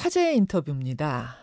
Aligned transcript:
화제의 0.00 0.34
인터뷰입니다. 0.38 1.36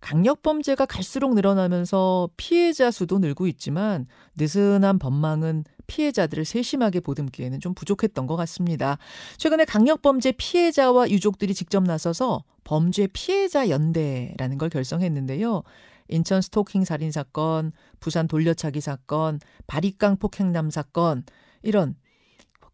강력범죄가 0.00 0.86
갈수록 0.86 1.34
늘어나면서 1.34 2.28
피해자 2.36 2.90
수도 2.90 3.20
늘고 3.20 3.46
있지만 3.46 4.08
느슨한 4.36 4.98
법망은 4.98 5.64
피해자들을 5.86 6.44
세심하게 6.44 7.00
보듬기에는 7.00 7.60
좀 7.60 7.72
부족했던 7.72 8.26
것 8.26 8.34
같습니다. 8.34 8.98
최근에 9.36 9.64
강력범죄 9.64 10.32
피해자와 10.32 11.08
유족들이 11.08 11.54
직접 11.54 11.84
나서서 11.84 12.42
범죄 12.64 13.06
피해자 13.06 13.68
연대라는 13.68 14.58
걸 14.58 14.70
결성했는데요. 14.70 15.62
인천 16.08 16.42
스토킹 16.42 16.84
살인 16.84 17.12
사건, 17.12 17.70
부산 18.00 18.26
돌려차기 18.26 18.80
사건, 18.80 19.38
바리깡 19.68 20.16
폭행남 20.16 20.70
사건 20.70 21.22
이런 21.62 21.94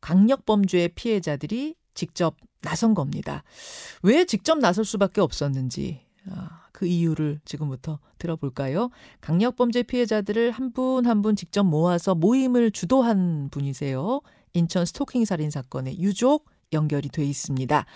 강력범죄 0.01 0.89
피해자들이 0.95 1.75
직접 1.97 2.37
나선 2.63 2.95
겁니다. 2.95 3.43
왜 4.05 4.25
직접 4.25 4.59
나설 4.59 4.85
수밖에 4.85 5.21
없었는지 5.21 6.07
아, 6.31 6.67
그 6.73 6.87
이유를 6.87 7.41
지금부터 7.45 7.99
들어볼까요? 8.19 8.91
강력범죄 9.21 9.83
피해자들을 9.85 10.53
한분 10.53 11.07
한분 11.07 11.35
직접 11.35 11.65
모아서 11.65 12.15
모임을 12.15 12.71
주도한 12.71 13.49
분이세요. 13.51 14.21
인천 14.53 14.85
스토킹 14.85 15.25
살인 15.25 15.51
사건의 15.51 16.01
유족 16.01 16.47
연결이 16.73 17.09
돼 17.09 17.25
있습니다. 17.25 17.87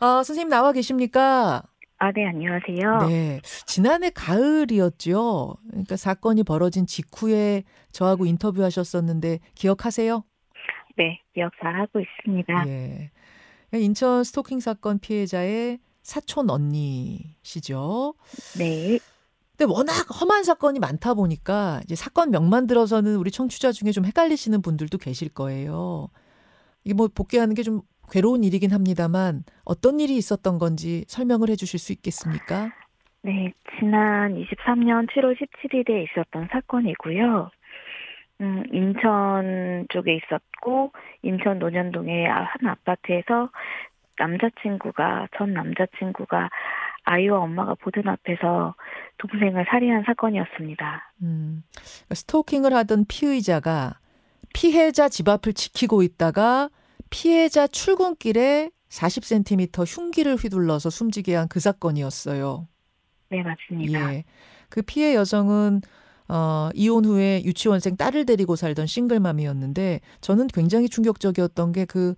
아, 0.00 0.22
선생님 0.24 0.48
나와 0.48 0.72
계십니까? 0.72 1.62
아, 1.98 2.12
네, 2.12 2.26
안녕하세요. 2.26 3.08
네. 3.08 3.40
지난해 3.66 4.08
가을이었죠. 4.08 5.56
그러니까 5.68 5.96
사건이 5.96 6.44
벌어진 6.44 6.86
직후에 6.86 7.64
저하고 7.92 8.24
인터뷰하셨었는데 8.24 9.40
기억하세요? 9.54 10.24
네, 11.00 11.18
기억 11.32 11.52
잘 11.62 11.80
하고 11.80 11.98
있습니다. 11.98 12.68
예. 12.68 13.10
인천 13.72 14.22
스토킹 14.22 14.60
사건 14.60 14.98
피해자의 14.98 15.78
사촌 16.02 16.50
언니시죠. 16.50 18.12
네. 18.58 18.98
근데 19.56 19.72
워낙 19.72 19.92
험한 20.20 20.44
사건이 20.44 20.78
많다 20.78 21.14
보니까 21.14 21.80
이제 21.84 21.94
사건 21.94 22.30
명만 22.30 22.66
들어서는 22.66 23.16
우리 23.16 23.30
청취자 23.30 23.72
중에 23.72 23.92
좀 23.92 24.04
헷갈리시는 24.04 24.60
분들도 24.60 24.98
계실 24.98 25.30
거예요. 25.30 26.08
이게 26.84 26.92
뭐 26.92 27.08
복귀하는 27.08 27.54
게 27.54 27.62
좀 27.62 27.80
괴로운 28.10 28.44
일이긴 28.44 28.72
합니다만 28.72 29.44
어떤 29.64 30.00
일이 30.00 30.16
있었던 30.16 30.58
건지 30.58 31.04
설명을 31.06 31.48
해 31.48 31.56
주실 31.56 31.78
수 31.78 31.92
있겠습니까? 31.92 32.70
네, 33.22 33.52
지난 33.78 34.34
23년 34.34 35.08
7월 35.10 35.36
17일에 35.38 36.04
있었던 36.04 36.48
사건이고요. 36.50 37.50
음, 38.40 38.64
인천 38.72 39.86
쪽에 39.90 40.14
있었고 40.16 40.92
인천 41.22 41.58
논현동의 41.58 42.26
한 42.26 42.46
아파트에서 42.66 43.50
남자친구가 44.18 45.28
전 45.36 45.52
남자친구가 45.54 46.48
아이와 47.04 47.38
엄마가 47.40 47.74
보던 47.76 48.08
앞에서 48.08 48.74
동생을 49.18 49.64
살인한 49.68 50.04
사건이었습니다. 50.06 51.12
음, 51.22 51.62
스토킹을 52.12 52.72
하던 52.74 53.06
피의자가 53.08 53.98
피해자 54.54 55.08
집 55.08 55.28
앞을 55.28 55.54
지키고 55.54 56.02
있다가 56.02 56.68
피해자 57.08 57.66
출근길에 57.66 58.70
40cm 58.88 59.84
흉기를 59.86 60.34
휘둘러서 60.36 60.90
숨지게 60.90 61.34
한 61.34 61.48
그 61.48 61.60
사건이었어요. 61.60 62.66
네, 63.30 63.42
맞습니다. 63.42 64.14
예. 64.14 64.24
그 64.68 64.82
피해 64.82 65.14
여성은 65.14 65.80
어, 66.30 66.70
이혼 66.74 67.04
후에 67.04 67.42
유치원생 67.44 67.96
딸을 67.96 68.24
데리고 68.26 68.54
살던 68.56 68.86
싱글맘이었는데 68.86 70.00
저는 70.20 70.46
굉장히 70.48 70.88
충격적이었던 70.88 71.72
게 71.72 71.84
그 71.86 72.14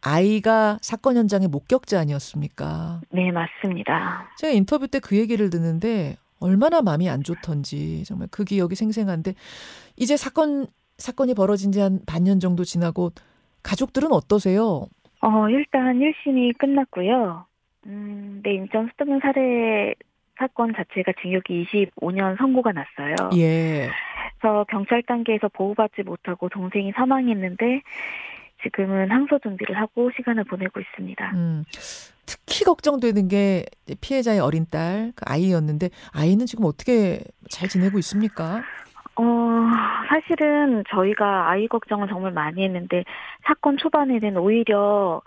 아이가 0.00 0.78
사건 0.80 1.16
현장의 1.16 1.48
목격자 1.48 1.98
아니었습니까? 1.98 3.00
네, 3.10 3.32
맞습니다. 3.32 4.28
제가 4.38 4.52
인터뷰 4.52 4.86
때 4.86 5.00
그 5.00 5.16
얘기를 5.16 5.50
듣는데 5.50 6.16
얼마나 6.40 6.82
마음이 6.82 7.08
안 7.08 7.22
좋던지 7.24 8.04
정말 8.04 8.28
그 8.30 8.44
기억이 8.44 8.74
생생한데 8.76 9.34
이제 9.96 10.16
사건 10.16 10.66
사건이 10.98 11.34
벌어진 11.34 11.72
지 11.72 11.80
한 11.80 12.00
반년 12.06 12.38
정도 12.38 12.64
지나고 12.64 13.10
가족들은 13.64 14.12
어떠세요? 14.12 14.86
어, 15.20 15.48
일단 15.48 15.98
1심이 15.98 16.56
끝났고요. 16.58 17.44
음, 17.86 18.40
네, 18.44 18.54
인천 18.54 18.88
수도면 18.92 19.20
살해 19.20 19.94
사건 20.38 20.72
자체가 20.74 21.12
징역이 21.20 21.66
25년 21.66 22.38
선고가 22.38 22.72
났어요. 22.72 23.14
예. 23.36 23.90
그래서 24.38 24.64
경찰 24.68 25.02
단계에서 25.02 25.48
보호받지 25.48 26.02
못하고 26.04 26.48
동생이 26.48 26.92
사망했는데 26.92 27.82
지금은 28.62 29.10
항소 29.10 29.38
준비를 29.40 29.76
하고 29.76 30.10
시간을 30.16 30.44
보내고 30.44 30.80
있습니다. 30.80 31.30
음, 31.34 31.64
특히 32.26 32.64
걱정되는 32.64 33.28
게 33.28 33.64
피해자의 34.00 34.40
어린 34.40 34.66
딸, 34.70 35.12
그 35.14 35.24
아이였는데 35.26 35.90
아이는 36.12 36.46
지금 36.46 36.64
어떻게 36.64 37.20
잘 37.48 37.68
지내고 37.68 37.98
있습니까? 37.98 38.62
어, 39.16 39.22
사실은 40.08 40.84
저희가 40.90 41.50
아이 41.50 41.66
걱정을 41.66 42.08
정말 42.08 42.32
많이 42.32 42.64
했는데 42.64 43.04
사건 43.44 43.76
초반에는 43.76 44.36
오히려 44.36 45.22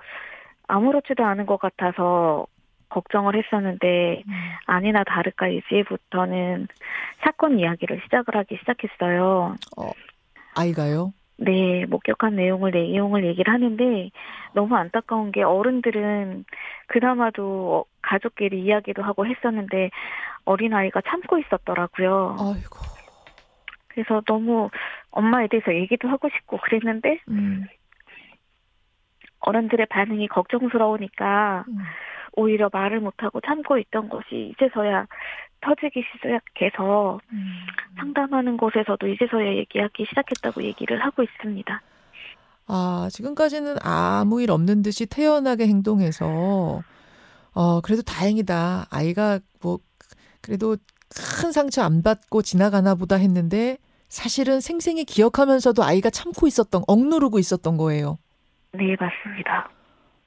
아무렇지도 0.67 1.25
않은 1.25 1.45
것 1.45 1.59
같아서 1.59 2.47
걱정을 2.91 3.35
했었는데 3.35 4.23
음. 4.27 4.33
아니나 4.65 5.03
다를까 5.03 5.47
이제부터는 5.47 6.67
사건 7.23 7.59
이야기를 7.59 8.01
시작을 8.03 8.35
하기 8.35 8.57
시작했어요. 8.59 9.55
어, 9.77 9.91
아이가요? 10.55 11.13
네, 11.37 11.85
목격한 11.87 12.35
내용을 12.35 12.71
내용을 12.71 13.25
얘기를 13.25 13.51
하는데 13.51 14.11
너무 14.53 14.75
안타까운 14.75 15.31
게 15.31 15.41
어른들은 15.41 16.45
그나마도 16.87 17.85
가족끼리 18.03 18.63
이야기도 18.63 19.01
하고 19.01 19.25
했었는데 19.25 19.89
어린 20.45 20.73
아이가 20.73 21.01
참고 21.01 21.39
있었더라고요. 21.39 22.35
아이고. 22.39 22.77
그래서 23.87 24.21
너무 24.25 24.69
엄마에 25.09 25.47
대해서 25.47 25.73
얘기도 25.73 26.07
하고 26.09 26.29
싶고 26.29 26.57
그랬는데 26.57 27.19
음. 27.29 27.65
어른들의 29.39 29.87
반응이 29.87 30.27
걱정스러우니까 30.27 31.65
음. 31.67 31.77
오히려 32.33 32.69
말을 32.71 32.99
못하고 32.99 33.41
참고 33.41 33.77
있던 33.77 34.09
것이 34.09 34.53
이제서야 34.53 35.05
터지기 35.61 36.03
시작해서 36.11 37.19
음. 37.31 37.51
상담하는 37.97 38.57
곳에서도 38.57 39.07
이제서야 39.07 39.55
얘기하기 39.57 40.05
시작했다고 40.09 40.63
얘기를 40.63 41.03
하고 41.03 41.23
있습니다. 41.23 41.81
아, 42.67 43.09
지금까지는 43.11 43.75
아무 43.83 44.41
일 44.41 44.51
없는 44.51 44.81
듯이 44.81 45.05
태연하게 45.05 45.67
행동해서 45.67 46.81
어, 47.53 47.81
그래도 47.81 48.01
다행이다. 48.01 48.87
아이가 48.89 49.39
뭐 49.61 49.79
그래도 50.41 50.77
큰 51.41 51.51
상처 51.51 51.83
안 51.83 52.01
받고 52.01 52.41
지나가나 52.41 52.95
보다 52.95 53.17
했는데 53.17 53.77
사실은 54.07 54.61
생생히 54.61 55.05
기억하면서도 55.05 55.83
아이가 55.83 56.09
참고 56.09 56.47
있었던 56.47 56.83
억누르고 56.87 57.39
있었던 57.39 57.77
거예요. 57.77 58.17
네, 58.73 58.95
맞습니다. 58.99 59.69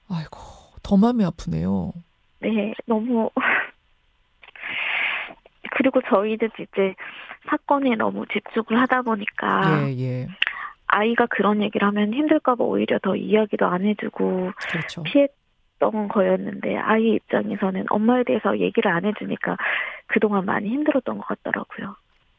아이고, 0.08 0.38
더 0.84 0.96
마음이 0.96 1.24
아프네요. 1.24 1.92
네, 2.40 2.74
너무 2.86 3.30
그리고 5.76 6.00
저희는 6.02 6.50
이제 6.60 6.94
사건에 7.48 7.96
너무 7.96 8.24
집중을 8.26 8.80
하다 8.82 9.02
보니까 9.02 9.88
예, 9.88 9.98
예. 9.98 10.28
아이가 10.86 11.26
그런 11.26 11.62
얘기를 11.62 11.86
하면 11.88 12.12
힘들까봐 12.14 12.62
오히려 12.62 12.98
더 13.00 13.16
이야기도 13.16 13.66
안 13.66 13.84
해주고 13.84 14.52
그렇죠. 14.70 15.02
피했던 15.02 16.08
거였는데 16.08 16.76
아이 16.76 17.14
입장에서는 17.14 17.86
엄마에 17.88 18.22
대해서 18.24 18.58
얘기를 18.58 18.92
안 18.92 19.04
해주니까 19.04 19.56
그동안 20.06 20.44
많이 20.44 20.68
힘들었던 20.68 21.18
것 21.18 21.26
같더라고요. 21.26 21.96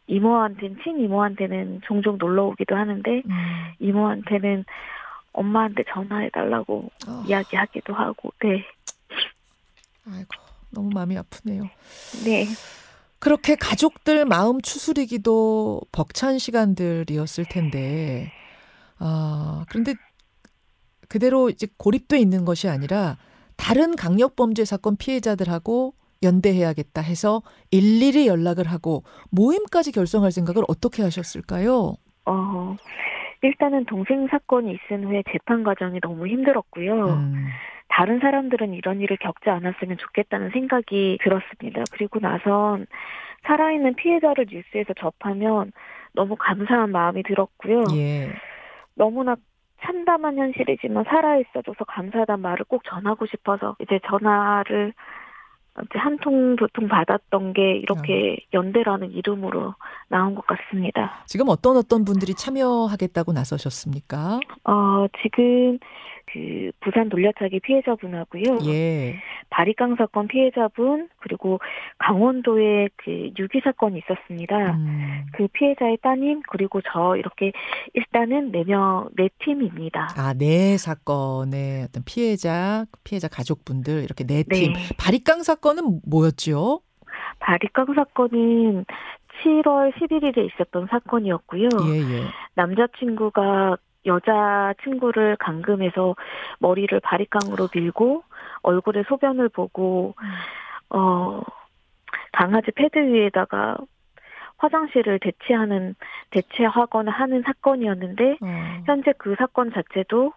이모한테는 0.07 0.77
친이모한테는 0.83 1.81
종종 1.85 2.17
놀러 2.19 2.45
오기도 2.45 2.75
하는데 2.75 3.23
음. 3.25 3.71
이모한테는 3.79 4.65
엄마한테 5.35 5.83
전화해 5.93 6.29
달라고 6.29 6.89
어. 7.07 7.23
이야기하기도 7.27 7.93
하고 7.93 8.31
네. 8.41 8.63
아이고 10.09 10.29
너무 10.71 10.89
마음이 10.93 11.17
아프네요. 11.17 11.63
네. 12.25 12.45
그렇게 13.19 13.55
가족들 13.55 14.25
마음 14.25 14.61
추스리기도 14.61 15.81
벅찬 15.91 16.37
시간들이었을 16.37 17.45
텐데, 17.45 18.31
아, 18.99 19.65
그런데 19.69 19.95
그대로 21.07 21.49
이제 21.49 21.67
고립돼 21.77 22.19
있는 22.19 22.45
것이 22.45 22.67
아니라 22.69 23.17
다른 23.55 23.95
강력범죄 23.95 24.65
사건 24.65 24.95
피해자들하고 24.97 25.95
연대해야겠다 26.23 27.01
해서 27.01 27.41
일일이 27.71 28.27
연락을 28.27 28.67
하고 28.67 29.03
모임까지 29.31 29.91
결성할 29.91 30.31
생각을 30.31 30.63
어떻게 30.67 31.01
하셨을까요? 31.03 31.95
어, 32.25 32.75
일단은 33.45 33.85
동생 33.85 34.27
사건이 34.27 34.71
있은 34.73 35.05
후에 35.05 35.23
재판 35.31 35.63
과정이 35.63 35.99
너무 36.01 36.27
힘들었고요. 36.27 37.05
음. 37.05 37.47
다른 37.87 38.19
사람들은 38.19 38.73
이런 38.73 39.01
일을 39.01 39.17
겪지 39.17 39.49
않았으면 39.49 39.97
좋겠다는 39.97 40.49
생각이 40.49 41.19
들었습니다. 41.21 41.83
그리고 41.91 42.19
나선 42.19 42.87
살아있는 43.43 43.93
피해자를 43.95 44.47
뉴스에서 44.49 44.93
접하면 44.93 45.71
너무 46.13 46.35
감사한 46.35 46.91
마음이 46.91 47.23
들었고요. 47.23 47.83
예. 47.95 48.31
너무나 48.95 49.35
참담한 49.83 50.37
현실이지만 50.37 51.03
살아있어줘서 51.03 51.85
감사하다는 51.85 52.41
말을 52.41 52.65
꼭 52.67 52.83
전하고 52.85 53.27
싶어서 53.27 53.75
이제 53.79 53.99
전화를 54.07 54.93
한통두통 55.89 56.87
받았던 56.87 57.53
게 57.53 57.77
이렇게 57.77 58.37
어. 58.39 58.45
연대라는 58.53 59.11
이름으로 59.11 59.75
나온 60.07 60.35
것 60.35 60.45
같습니다. 60.47 61.23
지금 61.25 61.49
어떤 61.49 61.77
어떤 61.77 62.05
분들이 62.05 62.33
참여하겠다고 62.33 63.33
나서셨습니까? 63.33 64.39
어, 64.63 65.05
지금 65.21 65.77
그 66.35 66.71
부산 66.81 67.07
돌려차기 67.07 67.61
피해자분하고요. 67.61 68.59
예. 68.65 69.15
바리깡 69.49 69.95
사건 69.95 70.27
피해자분 70.27 71.07
그리고 71.19 71.59
강원도에 71.97 72.89
그 72.97 73.31
유기 73.39 73.61
사건이 73.63 73.99
있었습니다. 73.99 74.73
음. 74.73 75.25
그 75.31 75.47
피해자의 75.47 75.97
따님 76.01 76.41
그리고 76.49 76.81
저 76.81 77.15
이렇게 77.15 77.53
일단은 77.93 78.51
네명네 78.51 79.29
팀입니다. 79.39 80.09
아, 80.17 80.33
네 80.33 80.75
사건의 80.77 81.83
어떤 81.83 82.03
피해자 82.03 82.85
피해자 83.05 83.29
가족분들 83.29 84.03
이렇게 84.03 84.25
네 84.25 84.43
팀. 84.43 84.73
네. 84.73 84.79
바리깡 84.99 85.43
사건은 85.43 86.01
뭐였지요? 86.05 86.81
바리깡 87.39 87.93
사건은 87.95 88.83
7월 89.41 89.93
11일에 89.93 90.49
있었던 90.51 90.87
사건이었고요. 90.89 91.69
예, 91.87 91.97
예. 91.97 92.23
남자친구가 92.55 93.77
여자 94.05 94.73
친구를 94.83 95.35
감금해서 95.37 96.15
머리를 96.59 96.99
바리깡으로 96.99 97.69
밀고 97.73 98.23
얼굴에 98.61 99.03
소변을 99.07 99.49
보고 99.49 100.15
어 100.89 101.41
강아지 102.31 102.71
패드 102.71 102.97
위에다가 102.97 103.77
화장실을 104.57 105.19
대체하는 105.19 105.95
대체하거나 106.31 107.11
하는 107.11 107.43
사건이었는데 107.43 108.37
어. 108.41 108.83
현재 108.85 109.13
그 109.17 109.35
사건 109.37 109.71
자체도 109.71 110.33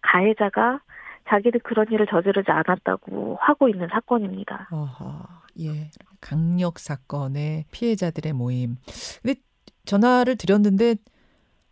가해자가 0.00 0.80
자기들 1.28 1.60
그런 1.60 1.86
일을 1.90 2.06
저지르지 2.06 2.50
않았다고 2.50 3.38
하고 3.40 3.68
있는 3.68 3.88
사건입니다. 3.88 4.68
어허, 4.70 5.26
예. 5.60 5.90
강력 6.20 6.78
사건의 6.78 7.64
피해자들의 7.70 8.32
모임. 8.32 8.76
근데 9.22 9.40
전화를 9.84 10.36
드렸는데 10.36 10.96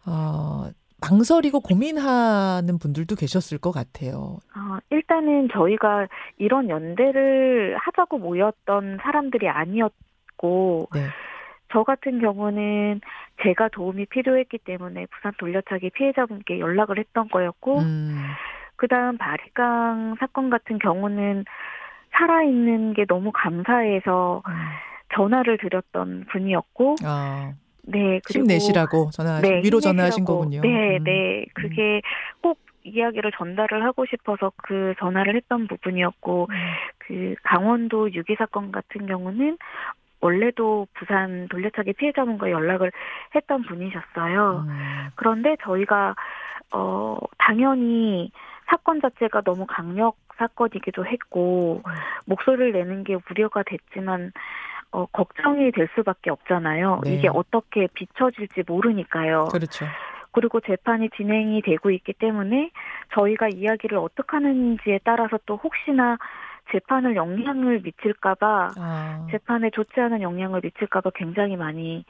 어, 0.06 0.70
망설이고 1.00 1.60
고민하는 1.60 2.78
분들도 2.78 3.16
계셨을 3.16 3.58
것 3.58 3.72
같아요. 3.72 4.38
어, 4.54 4.78
일단은 4.90 5.48
저희가 5.52 6.08
이런 6.38 6.68
연대를 6.68 7.76
하자고 7.78 8.18
모였던 8.18 8.98
사람들이 9.02 9.48
아니었고, 9.48 10.88
네. 10.94 11.00
저 11.72 11.84
같은 11.84 12.20
경우는 12.20 13.00
제가 13.42 13.68
도움이 13.68 14.06
필요했기 14.06 14.58
때문에 14.58 15.06
부산 15.06 15.32
돌려차기 15.38 15.90
피해자분께 15.90 16.58
연락을 16.58 16.98
했던 16.98 17.28
거였고, 17.28 17.78
음. 17.78 18.24
그 18.76 18.88
다음 18.88 19.18
바리강 19.18 20.16
사건 20.18 20.50
같은 20.50 20.78
경우는 20.78 21.44
살아있는 22.12 22.94
게 22.94 23.04
너무 23.06 23.30
감사해서 23.32 24.42
음. 24.46 24.52
전화를 25.14 25.58
드렸던 25.58 26.26
분이었고, 26.30 26.96
아. 27.04 27.52
네, 27.82 28.20
그리고 28.24 28.44
힘내시라고 28.44 29.10
전화 29.12 29.40
네, 29.40 29.62
위로 29.62 29.80
전화하신 29.80 30.24
거군요. 30.24 30.60
네, 30.62 30.98
음. 30.98 31.04
네, 31.04 31.46
그게 31.54 32.02
꼭 32.40 32.58
이야기를 32.82 33.32
전달을 33.36 33.84
하고 33.84 34.06
싶어서 34.06 34.52
그 34.56 34.94
전화를 34.98 35.36
했던 35.36 35.66
부분이었고 35.66 36.48
음. 36.50 36.54
그 36.98 37.34
강원도 37.42 38.12
유기 38.12 38.34
사건 38.36 38.72
같은 38.72 39.06
경우는 39.06 39.58
원래도 40.20 40.86
부산 40.94 41.48
돌려차기 41.48 41.94
피해자분과 41.94 42.50
연락을 42.50 42.92
했던 43.34 43.62
분이셨어요. 43.62 44.64
음. 44.66 45.08
그런데 45.14 45.56
저희가 45.62 46.14
어 46.72 47.18
당연히 47.38 48.30
사건 48.68 49.00
자체가 49.00 49.40
너무 49.42 49.66
강력 49.66 50.16
사건이기도 50.36 51.04
했고 51.06 51.82
음. 51.86 51.92
목소리를 52.26 52.72
내는 52.72 53.04
게 53.04 53.16
우려가 53.30 53.62
됐지만 53.62 54.32
어, 54.92 55.06
걱정이 55.06 55.70
될 55.72 55.88
수밖에 55.94 56.30
없잖아요. 56.30 57.00
네. 57.04 57.14
이게 57.14 57.28
어떻게 57.28 57.86
비춰질지 57.94 58.64
모르니까요. 58.66 59.48
그렇죠. 59.52 59.86
그리고 60.32 60.60
재판이 60.60 61.10
진행이 61.16 61.62
되고 61.62 61.90
있기 61.90 62.12
때문에 62.14 62.70
저희가 63.14 63.48
이야기를 63.48 63.98
어떻게 63.98 64.36
하는지에 64.36 65.00
따라서 65.04 65.38
또 65.46 65.56
혹시나 65.56 66.16
재판을 66.72 67.16
영향을 67.16 67.80
미칠까봐 67.82 68.70
아. 68.78 69.26
재판에 69.30 69.70
좋지 69.70 70.00
않은 70.00 70.22
영향을 70.22 70.60
미칠까봐 70.62 71.10
굉장히 71.16 71.56
많이 71.56 72.04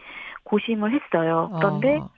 고심을 0.44 0.92
했어요. 0.92 1.50
그런데 1.56 1.98
아. 1.98 2.08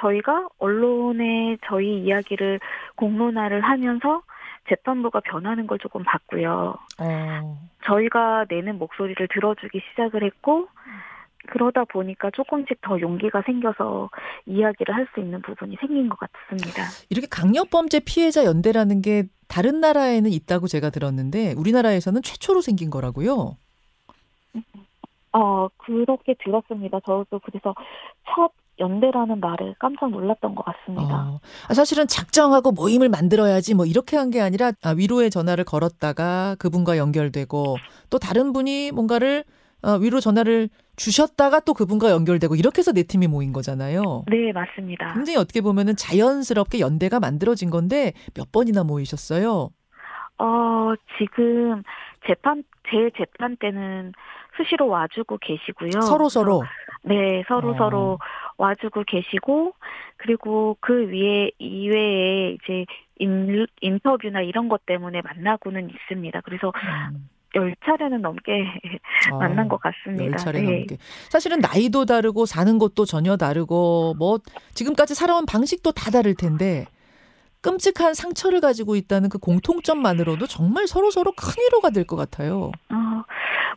저희가 0.00 0.48
언론에 0.58 1.56
저희 1.66 1.98
이야기를 2.00 2.60
공론화를 2.96 3.60
하면서 3.60 4.22
재판부가 4.68 5.20
변하는 5.20 5.66
걸 5.66 5.78
조금 5.78 6.02
봤고요. 6.04 6.76
어. 7.00 7.58
저희가 7.84 8.46
내는 8.48 8.78
목소리를 8.78 9.28
들어주기 9.28 9.80
시작을 9.90 10.24
했고 10.24 10.68
그러다 11.46 11.84
보니까 11.84 12.30
조금씩 12.30 12.80
더 12.80 12.98
용기가 13.00 13.42
생겨서 13.42 14.08
이야기를 14.46 14.94
할 14.94 15.06
수 15.14 15.20
있는 15.20 15.42
부분이 15.42 15.76
생긴 15.78 16.08
것 16.08 16.18
같습니다. 16.18 16.84
이렇게 17.10 17.26
강력범죄 17.30 18.00
피해자 18.06 18.44
연대라는 18.44 19.02
게 19.02 19.24
다른 19.48 19.80
나라에는 19.80 20.30
있다고 20.30 20.66
제가 20.66 20.88
들었는데 20.88 21.52
우리나라에서는 21.58 22.22
최초로 22.22 22.62
생긴 22.62 22.88
거라고요? 22.88 23.56
어, 25.32 25.68
그렇게 25.76 26.34
들었습니다. 26.42 27.00
저도 27.00 27.40
그래서 27.44 27.74
첫 28.34 28.50
연대라는 28.84 29.40
말을 29.40 29.74
깜짝 29.78 30.10
놀랐던 30.10 30.54
것 30.54 30.64
같습니다. 30.64 31.28
어, 31.28 31.40
사실은 31.74 32.06
작정하고 32.06 32.72
모임을 32.72 33.08
만들어야지 33.08 33.74
뭐 33.74 33.86
이렇게 33.86 34.16
한 34.16 34.30
게 34.30 34.40
아니라 34.40 34.72
아, 34.82 34.90
위로의 34.90 35.30
전화를 35.30 35.64
걸었다가 35.64 36.56
그분과 36.58 36.96
연결되고 36.98 37.76
또 38.10 38.18
다른 38.18 38.52
분이 38.52 38.90
뭔가를 38.92 39.44
어, 39.82 39.92
위로 40.00 40.18
전화를 40.18 40.70
주셨다가 40.96 41.60
또 41.60 41.74
그분과 41.74 42.10
연결되고 42.10 42.54
이렇게 42.56 42.78
해서 42.78 42.90
네 42.92 43.02
팀이 43.02 43.26
모인 43.28 43.52
거잖아요. 43.52 44.24
네, 44.28 44.50
맞습니다. 44.52 45.12
굉장히 45.12 45.36
어떻게 45.38 45.60
보면은 45.60 45.94
자연스럽게 45.94 46.80
연대가 46.80 47.20
만들어진 47.20 47.68
건데 47.70 48.12
몇 48.34 48.50
번이나 48.50 48.82
모이셨어요? 48.82 49.68
어, 50.38 50.92
지금 51.18 51.82
재판 52.26 52.64
제 52.88 53.10
재판 53.16 53.56
때는 53.56 54.12
수시로 54.56 54.88
와주고 54.88 55.38
계시고요. 55.38 56.00
서로 56.02 56.28
서로. 56.28 56.62
네, 57.02 57.42
서로 57.48 57.70
어. 57.70 57.76
서로 57.76 58.18
와주고 58.56 59.04
계시고 59.06 59.74
그리고 60.16 60.76
그 60.80 61.08
위에 61.08 61.50
이외에 61.58 62.52
이제 62.52 62.86
인, 63.18 63.66
인터뷰나 63.80 64.42
이런 64.42 64.68
것 64.68 64.86
때문에 64.86 65.22
만나고는 65.22 65.90
있습니다. 65.90 66.40
그래서 66.42 66.72
음. 67.10 67.28
열 67.56 67.74
차례는 67.84 68.20
넘게 68.22 68.66
아, 69.30 69.36
만난 69.36 69.68
것 69.68 69.80
같습니다. 69.80 70.24
열 70.24 70.36
차례 70.36 70.60
네. 70.60 70.78
넘게. 70.78 70.96
사실은 71.28 71.60
나이도 71.60 72.04
다르고 72.04 72.46
사는 72.46 72.78
곳도 72.78 73.04
전혀 73.04 73.36
다르고 73.36 74.14
뭐 74.18 74.38
지금까지 74.74 75.14
살아온 75.14 75.46
방식도 75.46 75.92
다 75.92 76.10
다를 76.10 76.34
텐데 76.34 76.86
끔찍한 77.64 78.12
상처를 78.14 78.60
가지고 78.60 78.94
있다는 78.94 79.30
그 79.30 79.38
공통점만으로도 79.38 80.46
정말 80.46 80.86
서로 80.86 81.10
서로 81.10 81.32
큰 81.32 81.54
위로가 81.64 81.88
될 81.90 82.04
것 82.06 82.16
같아요. 82.16 82.70
어, 82.90 83.24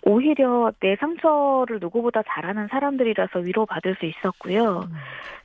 오히려 0.03 0.71
내 0.81 0.97
상처를 0.99 1.79
누구보다 1.79 2.21
잘하는 2.27 2.67
사람들이라서 2.69 3.39
위로받을 3.39 3.95
수 3.99 4.05
있었고요. 4.05 4.81
음. 4.89 4.95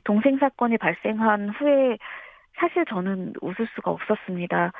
동생 0.03 0.37
사건이 0.37 0.77
발생한 0.77 1.49
후에 1.57 1.97
사실 2.57 2.85
저는 2.89 3.33
웃을 3.41 3.67
수가 3.75 3.91
없었습니다. 3.91 4.71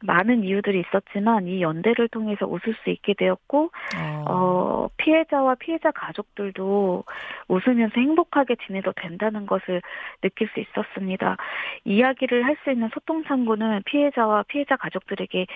많은 0.00 0.44
이유들이 0.44 0.80
있었지만 0.80 1.46
이 1.46 1.62
연대를 1.62 2.08
통해서 2.08 2.46
웃을 2.46 2.74
수 2.82 2.90
있게 2.90 3.14
되었고 3.14 3.70
어. 3.96 4.24
어, 4.28 4.88
피해자와 4.96 5.56
피해자 5.56 5.90
가족들도 5.90 7.04
웃으면서 7.48 7.94
행복하게 8.00 8.56
지내도 8.66 8.92
된다는 8.96 9.46
것을 9.46 9.82
느낄 10.22 10.48
수 10.54 10.60
있었습니다. 10.60 11.36
이야기를 11.84 12.44
할 12.44 12.56
수 12.62 12.70
있는 12.70 12.88
소통 12.94 13.24
창구는 13.24 13.82
피해자와 13.86 14.44
피해자 14.48 14.76
가족들에게 14.76 15.46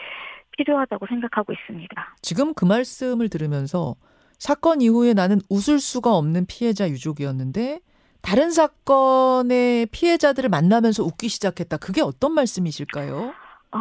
필요하다고 0.56 1.06
생각하고 1.06 1.52
있습니다. 1.52 2.16
지금 2.22 2.54
그 2.54 2.64
말씀을 2.64 3.28
들으면서 3.28 3.94
사건 4.38 4.80
이후에 4.80 5.14
나는 5.14 5.38
웃을 5.48 5.78
수가 5.78 6.14
없는 6.16 6.46
피해자 6.46 6.88
유족이었는데 6.88 7.80
다른 8.26 8.50
사건의 8.50 9.86
피해자들을 9.86 10.48
만나면서 10.48 11.04
웃기 11.04 11.28
시작했다. 11.28 11.76
그게 11.76 12.02
어떤 12.02 12.32
말씀이실까요? 12.32 13.32
어, 13.70 13.78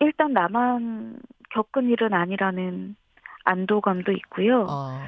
일단 0.00 0.34
나만 0.34 1.16
겪은 1.48 1.88
일은 1.88 2.12
아니라는 2.12 2.94
안도감도 3.44 4.12
있고요. 4.12 4.66
아. 4.68 5.02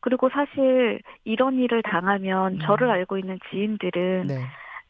그리고 0.00 0.30
사실 0.30 1.02
이런 1.24 1.58
일을 1.58 1.82
당하면 1.82 2.54
음. 2.54 2.58
저를 2.60 2.88
알고 2.90 3.18
있는 3.18 3.38
지인들은 3.50 4.28
네. 4.28 4.46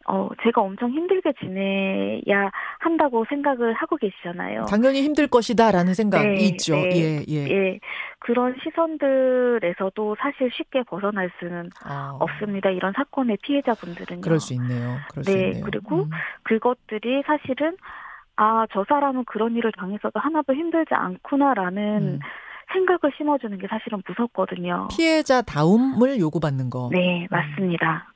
어, 0.08 0.28
제가 0.42 0.60
엄청 0.60 0.90
힘들게 0.90 1.32
지내야 1.40 2.50
한다고 2.78 3.24
생각을 3.28 3.72
하고 3.74 3.96
계시잖아요. 3.96 4.64
당연히 4.70 5.02
힘들 5.02 5.26
것이다라는 5.26 5.94
생각이 5.94 6.28
네, 6.28 6.34
있죠. 6.34 6.76
네, 6.76 6.90
예, 6.94 7.24
예. 7.28 7.50
예. 7.50 7.80
그런 8.20 8.54
시선들에서도 8.62 10.16
사실 10.20 10.50
쉽게 10.52 10.84
벗어날 10.84 11.30
수는 11.38 11.70
아. 11.84 12.16
없습니다. 12.20 12.70
이런 12.70 12.92
사건의 12.92 13.38
피해자분들은요. 13.42 14.20
그럴 14.20 14.38
수 14.38 14.54
있네요. 14.54 14.96
그럴 15.10 15.24
네, 15.24 15.32
수 15.32 15.38
있네요. 15.38 15.64
그리고 15.64 16.04
음. 16.04 16.10
그것들이 16.44 17.22
사실은 17.26 17.76
아, 18.36 18.66
저 18.72 18.84
사람은 18.88 19.24
그런 19.24 19.56
일을 19.56 19.72
당해서도 19.72 20.20
하나도 20.20 20.54
힘들지 20.54 20.94
않구나라는 20.94 22.02
음. 22.02 22.18
생각을 22.72 23.14
심어주는 23.16 23.58
게 23.58 23.66
사실은 23.68 24.02
무섭거든요. 24.06 24.88
피해자 24.94 25.40
다움을 25.40 26.18
요구받는 26.20 26.70
거. 26.70 26.90
네, 26.92 27.26
맞습니다. 27.30 28.12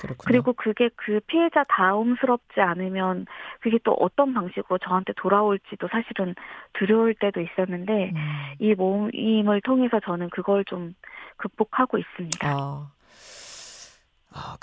그렇군요. 0.00 0.24
그리고 0.24 0.52
그게 0.52 0.90
그 0.96 1.20
피해자 1.26 1.64
다움스럽지 1.68 2.60
않으면 2.60 3.26
그게 3.60 3.78
또 3.84 3.92
어떤 3.92 4.34
방식으로 4.34 4.78
저한테 4.78 5.12
돌아올지도 5.16 5.88
사실은 5.88 6.34
두려울 6.72 7.14
때도 7.14 7.40
있었는데 7.40 8.12
음. 8.14 8.54
이 8.58 8.74
모임을 8.74 9.60
통해서 9.62 10.00
저는 10.00 10.30
그걸 10.30 10.64
좀 10.64 10.94
극복하고 11.36 11.98
있습니다. 11.98 12.48
아. 12.48 12.90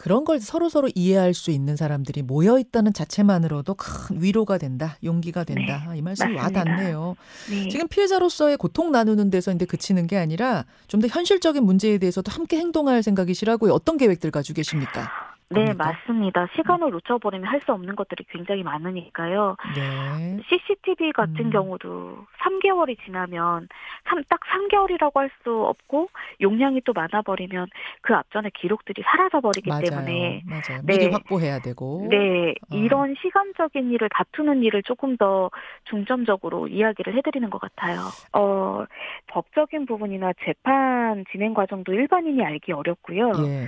아, 0.10 0.20
그런 0.20 0.26
걸 0.26 0.40
서로서로 0.40 0.90
이해할 0.96 1.36
수 1.36 1.52
있는 1.52 1.76
사람들이 1.76 2.24
모여 2.24 2.58
있다는 2.58 2.94
자체만으로도 2.94 3.76
큰 3.76 4.22
위로가 4.22 4.58
된다, 4.58 4.98
용기가 5.04 5.44
된다. 5.44 5.86
네, 5.92 6.00
이 6.00 6.02
말씀이 6.02 6.36
와닿네요. 6.36 7.16
네. 7.52 7.70
지금 7.70 7.88
피해자로서의 7.88 8.58
고통 8.58 8.92
나누는 8.92 9.30
데서 9.30 9.52
이제 9.54 9.66
그치는 9.66 10.08
게 10.08 10.18
아니라 10.18 10.66
좀 10.88 11.00
더 11.00 11.08
현실적인 11.08 11.64
문제에 11.64 11.98
대해서도 11.98 12.30
함께 12.30 12.58
행동할 12.58 13.04
생각이시라고요. 13.04 13.72
어떤 13.72 13.98
계획들 13.98 14.32
가지고 14.32 14.56
계십니까? 14.58 15.29
네, 15.52 15.66
겁니까? 15.66 15.86
맞습니다. 16.06 16.48
시간을 16.56 16.92
놓쳐버리면 16.92 17.48
할 17.48 17.60
수 17.60 17.74
없는 17.74 17.96
것들이 17.98 18.24
굉장히 18.30 18.64
많으니까요. 18.64 19.58
네. 19.76 20.40
CCTV 20.48 21.12
같은 21.12 21.46
음. 21.46 21.50
경우도 21.50 22.26
3개월이 22.40 22.98
지나면 23.04 23.68
3, 24.08 24.24
딱 24.30 24.40
3개월이라고 24.42 25.16
할 25.16 25.30
수 25.44 25.52
없고 25.66 26.10
용량이 26.42 26.82
또 26.86 26.94
많아버리면 26.94 27.68
그 28.02 28.14
앞전에 28.16 28.50
기록들이 28.56 29.02
사라져버리기 29.04 29.70
맞아요. 29.70 29.82
때문에 29.84 30.44
맞아요. 30.46 30.82
미리 30.84 31.08
네. 31.08 31.12
확보해야 31.12 31.60
되고. 31.60 32.08
네, 32.10 32.52
어. 32.72 32.76
이런 32.76 33.16
시간적인 33.22 33.92
일을 33.92 34.08
다투는 34.10 34.64
일을 34.64 34.84
조금 34.84 35.18
더 35.18 35.50
중점적으로 35.86 36.68
이야기를 36.68 37.14
해드리는 37.18 37.50
것 37.50 37.60
같아요. 37.60 38.00
어, 38.34 38.86
법적인 39.28 39.86
부분이나 39.86 40.32
재판 40.46 41.26
진행 41.32 41.54
과정도 41.54 41.94
일반인이 41.94 42.44
알기 42.44 42.72
어렵고요. 42.72 43.32
예. 43.46 43.68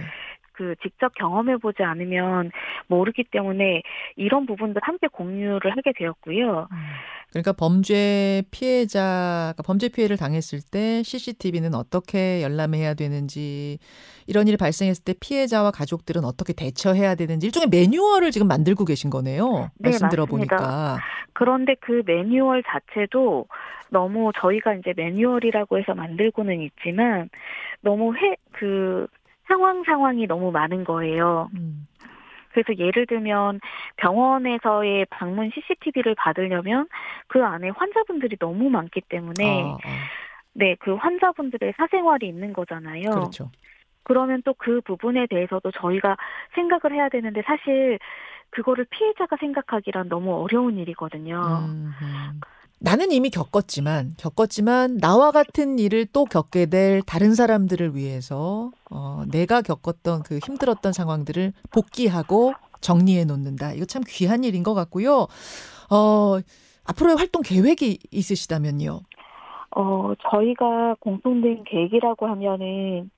그 0.54 0.76
직접 0.82 1.14
경험해 1.16 1.58
보지 1.58 1.84
않으면 1.84 2.52
모르기 2.88 3.24
때문에 3.24 3.82
이런 4.16 4.46
부분들 4.46 4.82
함께 4.84 5.08
공유를 5.08 5.72
하게 5.72 5.92
되었고요. 5.96 6.68
음. 6.72 6.78
그러니까 7.32 7.54
범죄 7.54 8.44
피해자가 8.52 9.56
범죄 9.66 9.88
피해를 9.88 10.18
당했을 10.18 10.60
때 10.70 11.02
CCTV는 11.04 11.74
어떻게 11.74 12.42
열람해야 12.42 12.94
되는지 12.94 13.80
이런 14.28 14.48
일이 14.48 14.58
발생했을 14.58 15.04
때 15.06 15.14
피해자와 15.18 15.72
가족들은 15.72 16.26
어떻게 16.26 16.52
대처해야 16.52 17.16
되는지 17.16 17.48
일종의 17.48 17.70
매뉴얼을 17.70 18.32
지금 18.32 18.48
만들고 18.48 18.84
계신 18.84 19.10
거네요. 19.10 19.72
네, 19.78 19.92
말씀 19.92 20.10
들어보니까. 20.10 21.00
그런데 21.34 21.76
그 21.80 22.04
매뉴얼 22.06 22.64
자체도 22.68 23.48
너무 23.90 24.32
저희가 24.38 24.74
이제 24.76 24.94
매뉴얼이라고 24.96 25.78
해서 25.78 25.94
만들고는 25.94 26.62
있지만 26.62 27.30
너무 27.82 28.14
해그 28.16 29.08
상황 29.52 29.84
상황이 29.84 30.28
너무 30.28 30.52
많은 30.52 30.86
거예요. 30.86 31.50
음. 31.56 31.88
그래서 32.54 32.78
예를 32.78 33.06
들면 33.06 33.60
병원에서의 33.98 35.06
방문 35.10 35.52
CCTV를 35.54 36.16
받으려면 36.16 36.88
그 37.28 37.44
안에 37.44 37.70
환자분들이 37.70 38.38
너무 38.38 38.70
많기 38.70 39.02
때문에 39.02 39.44
아, 39.46 39.78
아. 39.84 39.90
네, 40.54 40.76
그 40.80 40.96
환자분들의 40.96 41.74
사생활이 41.78 42.28
있는 42.28 42.54
거잖아요. 42.54 43.10
그렇죠. 43.12 43.52
그러면 44.04 44.42
또 44.44 44.54
그 44.58 44.82
부분에 44.82 45.28
대해서도 45.28 45.72
저희가 45.72 46.18
생각을 46.56 46.96
해야 46.96 47.10
되는데 47.10 47.42
사실 47.44 48.00
그거를 48.50 48.86
피해자가 48.90 49.38
생각하기란 49.40 50.10
너무 50.10 50.36
어려운 50.44 50.78
일이거든요. 50.78 51.68
음, 51.70 51.94
음. 52.02 52.42
나는 52.84 53.12
이미 53.12 53.30
겪었지만 53.30 54.14
겪었지만 54.18 54.98
나와 54.98 55.30
같은 55.30 55.78
일을 55.78 56.08
또 56.12 56.26
겪게 56.26 56.66
될 56.66 57.04
다른 57.04 57.36
사람들을 57.36 57.96
위해서 57.96 58.72
어, 58.90 59.22
내가 59.32 59.62
겪었던 59.62 60.24
그 60.24 60.40
힘들었던 60.44 60.92
상황들을 60.92 61.54
복귀하고 61.72 62.54
정리해 62.82 63.24
놓는다. 63.26 63.74
이거 63.74 63.86
참 63.86 64.02
귀한 64.08 64.44
일인 64.44 64.64
것 64.64 64.74
같고요. 64.74 65.28
어, 65.92 66.40
앞으로의 66.86 67.18
활동 67.18 67.44
계획이 67.44 68.00
있으시다면요. 68.10 69.02
어, 69.76 70.14
저희가 70.32 70.96
공통된 71.02 71.64
계획이라고 71.66 72.26
하면은 72.26 73.12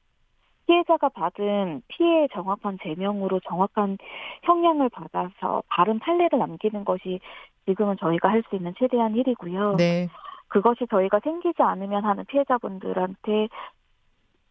피해자가 0.68 1.10
받은 1.10 1.82
피해의 1.90 2.30
정확한 2.34 2.78
제명으로 2.84 3.40
정확한 3.48 3.98
형량을 4.44 4.90
받아서 4.90 5.64
바른 5.70 6.00
판례를 6.00 6.40
남기는 6.40 6.86
것이 6.86 7.20
지금은 7.66 7.98
저희가 8.00 8.30
할 8.30 8.44
수 8.50 8.56
있는 8.56 8.74
최대한 8.78 9.16
일이고요. 9.16 9.76
네. 9.78 10.10
그것이 10.48 10.86
저희가 10.90 11.20
생기지 11.24 11.62
않으면 11.62 12.06
하는 12.06 12.26
피해자분들한테 12.26 13.48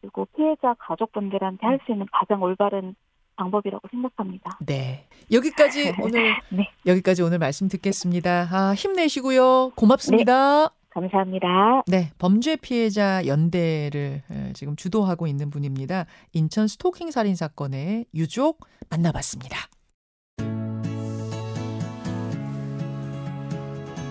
그리고 0.00 0.26
피해자 0.36 0.74
가족분들한테 0.78 1.66
할 1.66 1.78
수 1.86 1.92
있는 1.92 2.06
가장 2.12 2.42
올바른 2.42 2.94
방법이라고 3.36 3.86
생각합니다. 3.90 4.58
네. 4.66 5.06
여기까지 5.32 5.94
오늘 6.02 6.34
네. 6.50 6.70
여기까지 6.86 7.22
오늘 7.22 7.38
말씀 7.38 7.68
듣겠습니다. 7.68 8.48
아, 8.52 8.74
힘내시고요. 8.74 9.70
고맙습니다. 9.76 10.68
네. 10.68 10.81
감사합니다. 10.94 11.82
네, 11.86 12.10
범죄 12.18 12.56
피해자 12.56 13.26
연대를 13.26 14.22
지금 14.54 14.76
주도하고 14.76 15.26
있는 15.26 15.50
분입니다. 15.50 16.06
인천 16.32 16.68
스토킹 16.68 17.10
살인 17.10 17.34
사건의 17.34 18.06
유족 18.14 18.60
만나봤습니다. 18.90 19.56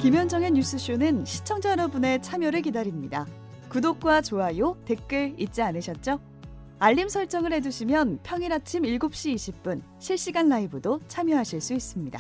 김현정의 0.01 0.51
뉴스쇼는 0.51 1.25
시청자 1.25 1.71
여러분의 1.71 2.23
참여를 2.23 2.63
기다립니다. 2.63 3.27
구독과 3.69 4.21
좋아요, 4.21 4.75
댓글 4.85 5.35
잊지 5.37 5.61
않으셨죠? 5.61 6.19
알림 6.79 7.07
설정을 7.07 7.53
해두시면 7.53 8.21
평일 8.23 8.51
아침 8.51 8.81
7시 8.81 9.35
20분 9.35 9.83
실시간 9.99 10.49
라이브도 10.49 10.99
참여하실 11.07 11.61
수 11.61 11.75
있습니다. 11.75 12.19